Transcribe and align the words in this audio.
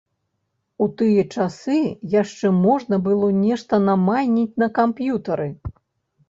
У 0.85 0.85
тыя 1.01 1.25
часы 1.35 1.75
яшчэ 2.21 2.51
можна 2.63 2.99
было 3.09 3.29
нешта 3.45 3.81
намайніць 3.91 4.49
на 4.65 4.71
камп'ютары. 4.81 5.49